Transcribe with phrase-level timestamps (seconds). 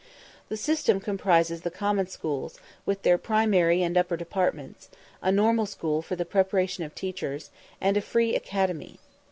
[0.49, 4.89] The system comprises the common schools, with their primary and upper departments,
[5.21, 8.97] a normal school for the preparation of teachers, and a free academy.